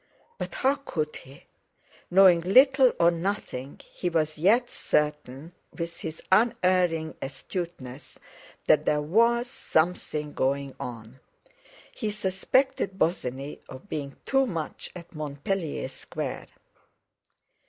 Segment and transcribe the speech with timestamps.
[0.39, 1.43] But how could he?
[2.09, 8.17] Knowing little or nothing, he was yet certain, with his unerring astuteness,
[8.65, 11.19] that there was something going on.
[11.91, 16.47] He suspected Bosinney of being too much at Montpellier Square.